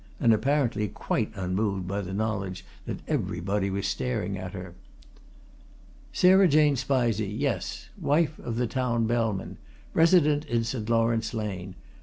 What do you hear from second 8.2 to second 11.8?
of the Town Bellman. Resident in St. Laurence Lane.